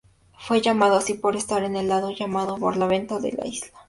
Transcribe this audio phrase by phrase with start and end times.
[0.35, 3.67] Fue llamado así por estar en el lado llamado "barlovento" de la isla.